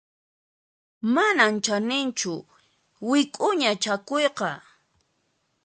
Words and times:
Manan 1.13 1.53
chaninchu 1.65 2.33
wik'uña 3.09 3.71
chakuyqa. 3.83 4.49